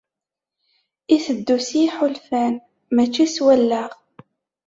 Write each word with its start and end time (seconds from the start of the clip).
Iteddu 1.15 1.57
s 1.67 1.69
yiḥulfan 1.79 2.53
mačči 2.95 3.25
s 3.35 3.37
wallaɣ. 3.45 3.91